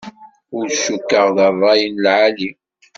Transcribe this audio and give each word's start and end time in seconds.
Ur 0.57 0.65
cukkeɣ 0.83 1.27
d 1.35 1.37
rray 1.53 1.81
n 1.91 1.95
lɛali. 2.03 2.49